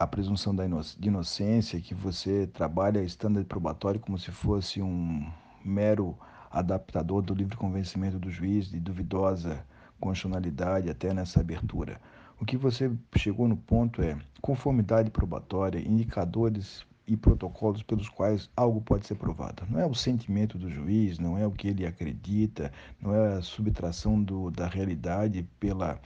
a 0.00 0.06
presunção 0.06 0.56
de 0.56 1.08
inocência, 1.08 1.78
que 1.78 1.94
você 1.94 2.46
trabalha 2.46 3.02
estándar 3.02 3.44
probatório 3.44 4.00
como 4.00 4.18
se 4.18 4.30
fosse 4.30 4.80
um 4.80 5.30
mero 5.62 6.18
adaptador 6.50 7.20
do 7.20 7.34
livre 7.34 7.54
convencimento 7.54 8.18
do 8.18 8.30
juiz 8.30 8.70
de 8.70 8.80
duvidosa 8.80 9.62
constitucionalidade 10.00 10.88
até 10.88 11.12
nessa 11.12 11.40
abertura. 11.40 12.00
O 12.40 12.46
que 12.46 12.56
você 12.56 12.90
chegou 13.14 13.46
no 13.46 13.58
ponto 13.58 14.00
é 14.00 14.16
conformidade 14.40 15.10
probatória, 15.10 15.78
indicadores 15.78 16.86
e 17.06 17.14
protocolos 17.14 17.82
pelos 17.82 18.08
quais 18.08 18.48
algo 18.56 18.80
pode 18.80 19.06
ser 19.06 19.16
provado. 19.16 19.64
Não 19.68 19.78
é 19.78 19.84
o 19.84 19.94
sentimento 19.94 20.56
do 20.56 20.70
juiz, 20.70 21.18
não 21.18 21.36
é 21.36 21.46
o 21.46 21.50
que 21.50 21.68
ele 21.68 21.84
acredita, 21.84 22.72
não 23.02 23.14
é 23.14 23.34
a 23.34 23.42
subtração 23.42 24.22
do, 24.22 24.50
da 24.50 24.66
realidade 24.66 25.46
pela 25.60 26.00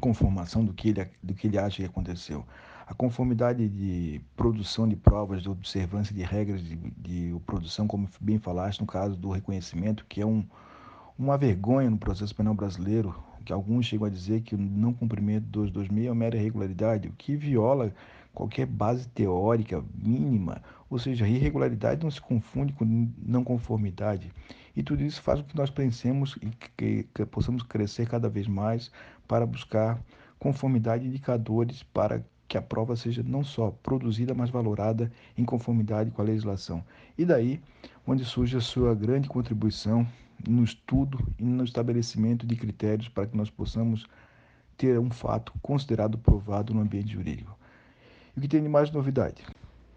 conformação 0.00 0.64
do 0.64 0.74
que, 0.74 0.88
ele, 0.88 1.08
do 1.22 1.32
que 1.32 1.46
ele 1.46 1.58
acha 1.58 1.76
que 1.76 1.84
aconteceu. 1.84 2.44
A 2.88 2.94
conformidade 2.94 3.68
de 3.68 4.18
produção 4.34 4.88
de 4.88 4.96
provas, 4.96 5.42
de 5.42 5.50
observância 5.50 6.14
de 6.14 6.22
regras 6.22 6.64
de, 6.64 6.74
de 6.74 7.38
produção, 7.44 7.86
como 7.86 8.08
bem 8.18 8.38
falaste 8.38 8.80
no 8.80 8.86
caso 8.86 9.14
do 9.14 9.28
reconhecimento, 9.28 10.06
que 10.08 10.22
é 10.22 10.26
um, 10.26 10.42
uma 11.18 11.36
vergonha 11.36 11.90
no 11.90 11.98
processo 11.98 12.34
penal 12.34 12.54
brasileiro, 12.54 13.14
que 13.44 13.52
alguns 13.52 13.84
chegam 13.84 14.06
a 14.06 14.10
dizer 14.10 14.40
que 14.40 14.54
o 14.54 14.58
não 14.58 14.94
cumprimento 14.94 15.44
do 15.44 15.70
226 15.70 16.10
é 16.10 16.14
mera 16.14 16.36
irregularidade, 16.38 17.08
o 17.08 17.12
que 17.12 17.36
viola 17.36 17.92
qualquer 18.32 18.64
base 18.64 19.06
teórica 19.08 19.84
mínima, 19.94 20.62
ou 20.88 20.98
seja, 20.98 21.28
irregularidade 21.28 22.02
não 22.02 22.10
se 22.10 22.22
confunde 22.22 22.72
com 22.72 22.86
não 23.18 23.44
conformidade. 23.44 24.32
E 24.74 24.82
tudo 24.82 25.02
isso 25.02 25.20
faz 25.20 25.42
com 25.42 25.48
que 25.48 25.56
nós 25.56 25.68
pensemos 25.68 26.38
e 26.40 26.46
que, 26.74 27.02
que 27.14 27.26
possamos 27.26 27.62
crescer 27.62 28.08
cada 28.08 28.30
vez 28.30 28.46
mais 28.46 28.90
para 29.26 29.44
buscar 29.44 30.00
conformidade 30.38 31.02
de 31.02 31.10
indicadores 31.10 31.82
para 31.82 32.24
que 32.48 32.56
a 32.56 32.62
prova 32.62 32.96
seja 32.96 33.22
não 33.22 33.44
só 33.44 33.70
produzida, 33.82 34.34
mas 34.34 34.48
valorada 34.48 35.12
em 35.36 35.44
conformidade 35.44 36.10
com 36.10 36.22
a 36.22 36.24
legislação. 36.24 36.82
E 37.16 37.24
daí, 37.24 37.60
onde 38.06 38.24
surge 38.24 38.56
a 38.56 38.60
sua 38.60 38.94
grande 38.94 39.28
contribuição 39.28 40.06
no 40.48 40.64
estudo 40.64 41.18
e 41.38 41.44
no 41.44 41.62
estabelecimento 41.62 42.46
de 42.46 42.56
critérios 42.56 43.08
para 43.08 43.26
que 43.26 43.36
nós 43.36 43.50
possamos 43.50 44.06
ter 44.76 44.98
um 44.98 45.10
fato 45.10 45.52
considerado 45.60 46.16
provado 46.16 46.72
no 46.72 46.80
ambiente 46.80 47.12
jurídico. 47.12 47.54
E 48.34 48.38
o 48.38 48.42
que 48.42 48.48
tem 48.48 48.62
de 48.62 48.68
mais 48.68 48.90
novidade? 48.90 49.44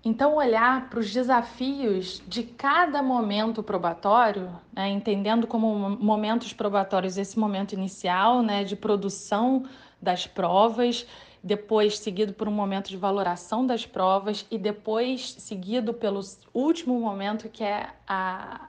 Então, 0.03 0.35
olhar 0.35 0.89
para 0.89 0.99
os 0.99 1.13
desafios 1.13 2.23
de 2.27 2.41
cada 2.41 3.03
momento 3.03 3.61
probatório, 3.61 4.49
né, 4.73 4.89
entendendo 4.89 5.45
como 5.45 5.91
momentos 5.91 6.51
probatórios 6.53 7.19
esse 7.19 7.37
momento 7.37 7.73
inicial 7.73 8.41
né, 8.41 8.63
de 8.63 8.75
produção 8.75 9.63
das 10.01 10.25
provas, 10.25 11.05
depois 11.43 11.97
seguido 11.97 12.33
por 12.33 12.47
um 12.47 12.51
momento 12.51 12.89
de 12.89 12.97
valoração 12.97 13.65
das 13.65 13.85
provas 13.85 14.45
e 14.51 14.57
depois 14.57 15.33
seguido 15.33 15.93
pelo 15.93 16.21
último 16.53 16.99
momento 16.99 17.49
que 17.49 17.63
é 17.63 17.89
a, 18.07 18.67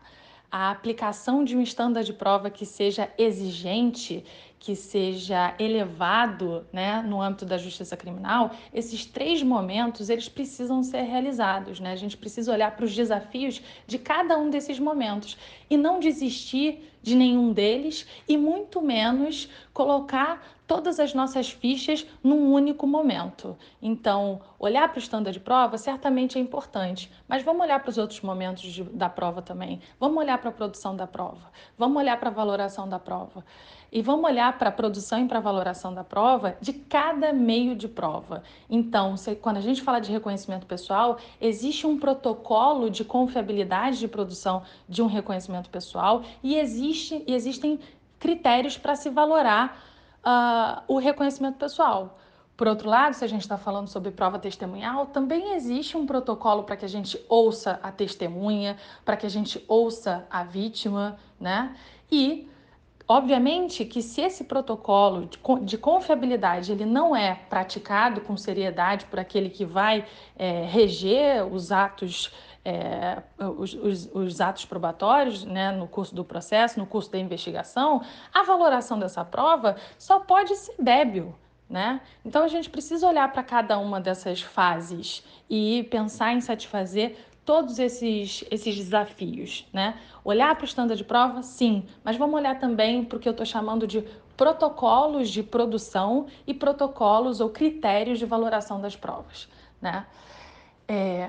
a 0.50 0.70
aplicação 0.70 1.44
de 1.44 1.56
um 1.56 1.60
estándar 1.60 2.02
de 2.02 2.12
prova 2.12 2.50
que 2.50 2.64
seja 2.64 3.10
exigente 3.18 4.24
que 4.62 4.76
seja 4.76 5.56
elevado 5.58 6.64
né, 6.72 7.02
no 7.02 7.20
âmbito 7.20 7.44
da 7.44 7.58
justiça 7.58 7.96
criminal, 7.96 8.52
esses 8.72 9.04
três 9.04 9.42
momentos 9.42 10.08
eles 10.08 10.28
precisam 10.28 10.84
ser 10.84 11.02
realizados. 11.02 11.80
Né? 11.80 11.90
A 11.90 11.96
gente 11.96 12.16
precisa 12.16 12.52
olhar 12.52 12.70
para 12.76 12.84
os 12.84 12.94
desafios 12.94 13.60
de 13.88 13.98
cada 13.98 14.38
um 14.38 14.48
desses 14.50 14.78
momentos 14.78 15.36
e 15.68 15.76
não 15.76 15.98
desistir 15.98 16.92
de 17.02 17.16
nenhum 17.16 17.52
deles 17.52 18.06
e 18.28 18.36
muito 18.36 18.80
menos 18.80 19.50
colocar 19.74 20.40
todas 20.64 21.00
as 21.00 21.12
nossas 21.12 21.50
fichas 21.50 22.06
num 22.22 22.52
único 22.52 22.86
momento. 22.86 23.58
Então, 23.82 24.40
olhar 24.60 24.88
para 24.88 25.00
o 25.00 25.02
estándar 25.02 25.32
de 25.32 25.40
prova 25.40 25.76
certamente 25.76 26.38
é 26.38 26.40
importante, 26.40 27.10
mas 27.26 27.42
vamos 27.42 27.62
olhar 27.62 27.80
para 27.80 27.90
os 27.90 27.98
outros 27.98 28.20
momentos 28.20 28.62
de, 28.62 28.84
da 28.84 29.08
prova 29.08 29.42
também. 29.42 29.80
Vamos 29.98 30.18
olhar 30.18 30.38
para 30.38 30.50
a 30.50 30.52
produção 30.52 30.94
da 30.94 31.06
prova, 31.06 31.50
vamos 31.76 32.00
olhar 32.00 32.18
para 32.18 32.30
a 32.30 32.32
valoração 32.32 32.88
da 32.88 33.00
prova. 33.00 33.44
E 33.92 34.00
vamos 34.00 34.24
olhar 34.24 34.56
para 34.58 34.70
a 34.70 34.72
produção 34.72 35.22
e 35.22 35.28
para 35.28 35.36
a 35.36 35.40
valoração 35.42 35.92
da 35.92 36.02
prova 36.02 36.56
de 36.62 36.72
cada 36.72 37.30
meio 37.30 37.76
de 37.76 37.86
prova. 37.86 38.42
Então, 38.70 39.18
se, 39.18 39.34
quando 39.34 39.58
a 39.58 39.60
gente 39.60 39.82
fala 39.82 40.00
de 40.00 40.10
reconhecimento 40.10 40.66
pessoal, 40.66 41.18
existe 41.38 41.86
um 41.86 41.98
protocolo 41.98 42.88
de 42.88 43.04
confiabilidade 43.04 43.98
de 43.98 44.08
produção 44.08 44.62
de 44.88 45.02
um 45.02 45.06
reconhecimento 45.06 45.68
pessoal 45.68 46.22
e, 46.42 46.56
existe, 46.56 47.22
e 47.26 47.34
existem 47.34 47.78
critérios 48.18 48.78
para 48.78 48.96
se 48.96 49.10
valorar 49.10 49.84
uh, 50.24 50.82
o 50.88 50.96
reconhecimento 50.96 51.58
pessoal. 51.58 52.18
Por 52.56 52.68
outro 52.68 52.88
lado, 52.88 53.12
se 53.12 53.24
a 53.24 53.28
gente 53.28 53.42
está 53.42 53.58
falando 53.58 53.88
sobre 53.88 54.10
prova 54.10 54.38
testemunhal, 54.38 55.06
também 55.06 55.52
existe 55.54 55.98
um 55.98 56.06
protocolo 56.06 56.62
para 56.62 56.76
que 56.76 56.84
a 56.84 56.88
gente 56.88 57.22
ouça 57.28 57.78
a 57.82 57.92
testemunha, 57.92 58.78
para 59.04 59.18
que 59.18 59.26
a 59.26 59.28
gente 59.28 59.62
ouça 59.68 60.26
a 60.30 60.44
vítima, 60.44 61.18
né? 61.38 61.76
E 62.10 62.48
Obviamente 63.08 63.84
que 63.84 64.00
se 64.00 64.20
esse 64.20 64.44
protocolo 64.44 65.28
de 65.62 65.76
confiabilidade 65.76 66.72
ele 66.72 66.86
não 66.86 67.14
é 67.14 67.34
praticado 67.48 68.20
com 68.20 68.36
seriedade 68.36 69.06
por 69.06 69.18
aquele 69.18 69.50
que 69.50 69.64
vai 69.64 70.04
é, 70.36 70.64
reger 70.64 71.44
os 71.46 71.72
atos 71.72 72.32
é, 72.64 73.20
os, 73.58 73.74
os, 73.74 74.10
os, 74.14 74.40
atos 74.40 74.64
probatórios 74.64 75.44
né, 75.44 75.72
no 75.72 75.88
curso 75.88 76.14
do 76.14 76.24
processo, 76.24 76.78
no 76.78 76.86
curso 76.86 77.10
da 77.10 77.18
investigação, 77.18 78.02
a 78.32 78.44
valoração 78.44 79.00
dessa 79.00 79.24
prova 79.24 79.76
só 79.98 80.20
pode 80.20 80.54
ser 80.54 80.74
débil. 80.78 81.34
Né? 81.68 82.00
Então 82.24 82.44
a 82.44 82.48
gente 82.48 82.68
precisa 82.68 83.08
olhar 83.08 83.32
para 83.32 83.42
cada 83.42 83.78
uma 83.78 84.00
dessas 84.00 84.42
fases 84.42 85.24
e 85.48 85.88
pensar 85.90 86.34
em 86.34 86.40
satisfazer 86.40 87.16
todos 87.44 87.78
esses, 87.78 88.44
esses 88.50 88.76
desafios, 88.76 89.66
né? 89.72 89.98
Olhar 90.24 90.54
para 90.54 90.62
o 90.62 90.64
estando 90.64 90.94
de 90.94 91.04
prova, 91.04 91.42
sim, 91.42 91.84
mas 92.04 92.16
vamos 92.16 92.34
olhar 92.36 92.58
também 92.58 93.04
para 93.04 93.16
o 93.16 93.20
que 93.20 93.28
eu 93.28 93.32
estou 93.32 93.46
chamando 93.46 93.86
de 93.86 94.04
protocolos 94.36 95.28
de 95.28 95.42
produção 95.42 96.26
e 96.46 96.54
protocolos 96.54 97.40
ou 97.40 97.50
critérios 97.50 98.18
de 98.18 98.26
valoração 98.26 98.80
das 98.80 98.96
provas. 98.96 99.48
Né? 99.80 100.06
É, 100.88 101.28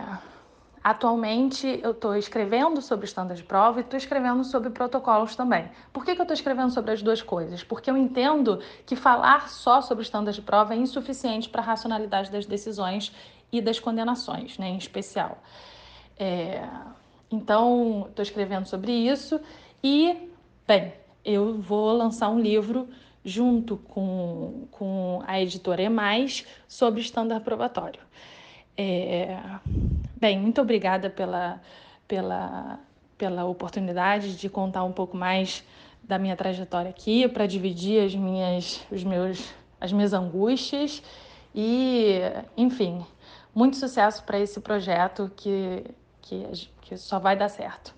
atualmente 0.83 1.79
eu 1.83 1.91
estou 1.91 2.15
escrevendo 2.15 2.81
sobre 2.81 3.05
estándares 3.05 3.41
de 3.41 3.47
prova 3.47 3.79
e 3.79 3.83
estou 3.83 3.97
escrevendo 3.97 4.43
sobre 4.43 4.69
protocolos 4.69 5.35
também. 5.35 5.69
Por 5.91 6.05
que, 6.05 6.13
que 6.13 6.21
eu 6.21 6.23
estou 6.23 6.33
escrevendo 6.33 6.71
sobre 6.71 6.91
as 6.91 7.01
duas 7.01 7.21
coisas? 7.21 7.63
Porque 7.63 7.89
eu 7.89 7.97
entendo 7.97 8.59
que 8.85 8.95
falar 8.95 9.49
só 9.49 9.81
sobre 9.81 10.03
estándares 10.03 10.35
de 10.35 10.41
prova 10.41 10.73
é 10.73 10.77
insuficiente 10.77 11.49
para 11.49 11.61
a 11.61 11.65
racionalidade 11.65 12.31
das 12.31 12.45
decisões 12.45 13.15
e 13.51 13.61
das 13.61 13.79
condenações, 13.79 14.57
né, 14.57 14.69
em 14.69 14.77
especial. 14.77 15.37
É, 16.17 16.67
então, 17.31 18.05
estou 18.09 18.23
escrevendo 18.23 18.67
sobre 18.67 18.91
isso 18.91 19.39
e, 19.83 20.29
bem, 20.67 20.93
eu 21.25 21.57
vou 21.59 21.91
lançar 21.93 22.29
um 22.29 22.39
livro 22.39 22.87
junto 23.25 23.77
com, 23.77 24.67
com 24.71 25.23
a 25.25 25.41
editora 25.41 25.81
Emais 25.81 26.45
sobre 26.67 27.01
estándar 27.01 27.41
probatório. 27.41 28.01
É, 28.77 29.37
bem, 30.19 30.39
muito 30.39 30.61
obrigada 30.61 31.09
pela, 31.09 31.61
pela, 32.07 32.79
pela 33.17 33.45
oportunidade 33.45 34.35
de 34.35 34.49
contar 34.49 34.83
um 34.83 34.91
pouco 34.91 35.15
mais 35.15 35.63
da 36.03 36.19
minha 36.19 36.35
trajetória 36.35 36.89
aqui, 36.89 37.27
para 37.27 37.47
dividir 37.47 38.03
as 38.03 38.13
minhas, 38.13 38.85
os 38.91 39.03
meus, 39.03 39.53
as 39.79 39.93
minhas 39.93 40.13
angústias 40.13 41.01
e, 41.55 42.19
enfim, 42.57 43.05
muito 43.55 43.77
sucesso 43.77 44.23
para 44.23 44.39
esse 44.39 44.59
projeto 44.59 45.31
que, 45.35 45.85
que, 46.23 46.43
que 46.81 46.97
só 46.97 47.19
vai 47.19 47.37
dar 47.37 47.49
certo. 47.49 47.93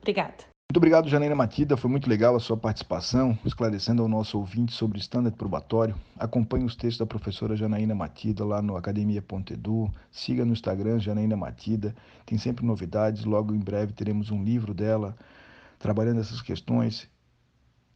Obrigada. 0.00 0.48
Muito 0.70 0.76
obrigado, 0.76 1.08
Janaína 1.08 1.34
Matida. 1.34 1.78
Foi 1.78 1.90
muito 1.90 2.10
legal 2.10 2.36
a 2.36 2.40
sua 2.40 2.56
participação, 2.56 3.38
esclarecendo 3.42 4.02
ao 4.02 4.08
nosso 4.08 4.38
ouvinte 4.38 4.74
sobre 4.74 5.00
o 5.00 5.32
probatório. 5.32 5.94
Acompanhe 6.18 6.66
os 6.66 6.76
textos 6.76 6.98
da 6.98 7.06
professora 7.06 7.56
Janaína 7.56 7.94
Matida 7.94 8.44
lá 8.44 8.60
no 8.60 8.76
academia.edu. 8.76 9.90
Siga 10.10 10.44
no 10.44 10.52
Instagram, 10.52 10.98
Janaína 10.98 11.38
Matida. 11.38 11.94
Tem 12.26 12.36
sempre 12.36 12.66
novidades. 12.66 13.24
Logo 13.24 13.54
em 13.54 13.60
breve 13.60 13.94
teremos 13.94 14.30
um 14.30 14.44
livro 14.44 14.74
dela 14.74 15.16
trabalhando 15.78 16.20
essas 16.20 16.42
questões. 16.42 17.08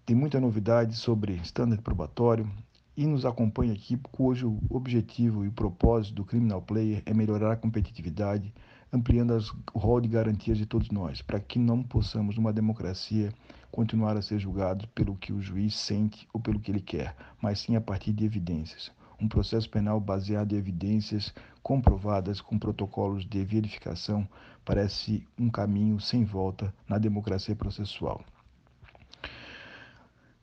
Tem 0.06 0.16
muita 0.16 0.40
novidade 0.40 0.96
sobre 0.96 1.34
standard 1.42 1.82
probatório. 1.82 2.50
E 2.96 3.06
nos 3.06 3.26
acompanhe 3.26 3.72
aqui, 3.72 3.98
cujo 4.12 4.58
objetivo 4.70 5.44
e 5.44 5.50
propósito 5.50 6.14
do 6.14 6.24
Criminal 6.24 6.62
Player 6.62 7.02
é 7.04 7.12
melhorar 7.12 7.52
a 7.52 7.56
competitividade 7.56 8.52
ampliando 8.92 9.32
as, 9.32 9.50
o 9.72 9.78
rol 9.78 10.00
de 10.00 10.08
garantias 10.08 10.58
de 10.58 10.66
todos 10.66 10.90
nós, 10.90 11.22
para 11.22 11.40
que 11.40 11.58
não 11.58 11.82
possamos, 11.82 12.36
numa 12.36 12.52
democracia, 12.52 13.32
continuar 13.70 14.16
a 14.16 14.22
ser 14.22 14.38
julgados 14.38 14.86
pelo 14.94 15.16
que 15.16 15.32
o 15.32 15.40
juiz 15.40 15.74
sente 15.74 16.28
ou 16.32 16.40
pelo 16.40 16.60
que 16.60 16.70
ele 16.70 16.80
quer, 16.80 17.16
mas 17.40 17.60
sim 17.60 17.74
a 17.74 17.80
partir 17.80 18.12
de 18.12 18.24
evidências. 18.24 18.92
Um 19.18 19.26
processo 19.26 19.70
penal 19.70 19.98
baseado 19.98 20.52
em 20.52 20.56
evidências 20.56 21.32
comprovadas 21.62 22.40
com 22.40 22.58
protocolos 22.58 23.24
de 23.24 23.42
verificação 23.44 24.28
parece 24.64 25.26
um 25.38 25.48
caminho 25.48 25.98
sem 26.00 26.24
volta 26.24 26.74
na 26.88 26.98
democracia 26.98 27.56
processual. 27.56 28.22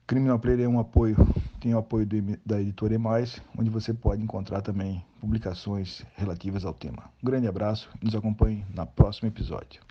Criminal 0.07 0.39
Player 0.39 0.61
é 0.61 0.67
um 0.67 0.79
apoio, 0.79 1.15
tem 1.59 1.75
o 1.75 1.77
apoio 1.77 2.07
da 2.45 2.61
editora 2.61 2.95
Emais, 2.95 3.41
onde 3.57 3.69
você 3.69 3.93
pode 3.93 4.23
encontrar 4.23 4.61
também 4.61 5.03
publicações 5.19 6.03
relativas 6.15 6.65
ao 6.65 6.73
tema. 6.73 7.11
Um 7.21 7.25
grande 7.25 7.47
abraço 7.47 7.89
e 8.01 8.05
nos 8.05 8.15
acompanhe 8.15 8.65
no 8.73 8.87
próximo 8.87 9.27
episódio. 9.27 9.81